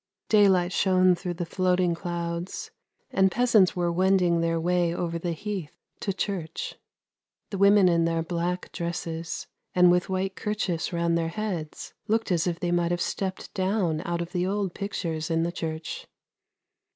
Day 0.29 0.49
light 0.49 0.73
shone 0.73 1.13
through 1.13 1.35
the 1.35 1.45
floating 1.45 1.93
clouds, 1.93 2.71
and 3.11 3.31
peasants 3.31 3.75
were 3.75 3.91
wend 3.91 4.19
ing 4.23 4.41
their 4.41 4.59
way 4.59 4.91
over 4.95 5.19
the 5.19 5.31
heath 5.33 5.77
to 5.99 6.11
church. 6.11 6.73
The 7.51 7.59
women 7.59 7.87
in 7.87 8.05
their 8.05 8.23
black 8.23 8.71
dresses, 8.71 9.45
and 9.75 9.91
with 9.91 10.09
white 10.09 10.35
kerchiefs 10.35 10.91
round 10.91 11.19
their 11.19 11.27
heads, 11.27 11.93
looked 12.07 12.31
as 12.31 12.47
if 12.47 12.59
they 12.59 12.71
might 12.71 12.89
have 12.89 12.99
stepped 12.99 13.53
down 13.53 14.01
out 14.03 14.21
of 14.21 14.31
the 14.31 14.47
old 14.47 14.73
pictures 14.73 15.29
in 15.29 15.43
the 15.43 15.51
church. 15.51 16.07